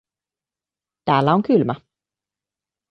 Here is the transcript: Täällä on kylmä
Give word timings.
Täällä 1.05 1.33
on 1.33 1.43
kylmä 1.43 1.75